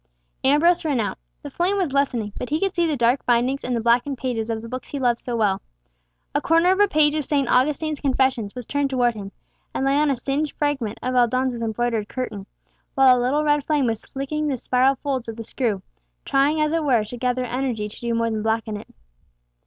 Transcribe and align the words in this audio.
Ambrose 0.43 0.83
ran 0.83 0.99
out. 0.99 1.19
The 1.43 1.51
flame 1.51 1.77
was 1.77 1.93
lessening, 1.93 2.33
but 2.35 2.49
he 2.49 2.59
could 2.59 2.73
see 2.73 2.87
the 2.87 2.97
dark 2.97 3.23
bindings, 3.23 3.63
and 3.63 3.75
the 3.75 3.79
blackened 3.81 4.17
pages 4.17 4.49
of 4.49 4.63
the 4.63 4.67
books 4.67 4.87
he 4.89 4.97
loved 4.97 5.19
so 5.19 5.35
well. 5.37 5.61
A 6.33 6.41
corner 6.41 6.71
of 6.71 6.79
a 6.79 6.87
page 6.87 7.13
of 7.13 7.23
St. 7.23 7.47
Augustine's 7.47 7.99
Confessions 7.99 8.55
was 8.55 8.65
turned 8.65 8.89
towards 8.89 9.15
him 9.15 9.31
and 9.75 9.85
lay 9.85 9.93
on 9.95 10.09
a 10.09 10.15
singed 10.15 10.57
fragment 10.57 10.97
of 11.03 11.13
Aldonza's 11.13 11.61
embroidered 11.61 12.09
curtain, 12.09 12.47
while 12.95 13.15
a 13.15 13.21
little 13.21 13.43
red 13.43 13.63
flame 13.63 13.85
was 13.85 14.15
licking 14.15 14.47
the 14.47 14.57
spiral 14.57 14.95
folds 14.95 15.27
of 15.27 15.35
the 15.35 15.43
screw, 15.43 15.83
trying, 16.25 16.59
as 16.59 16.71
it 16.71 16.83
were, 16.83 17.03
to 17.03 17.17
gather 17.17 17.45
energy 17.45 17.87
to 17.87 18.01
do 18.01 18.15
more 18.15 18.31
than 18.31 18.41
blacken 18.41 18.77
it. 18.77 18.87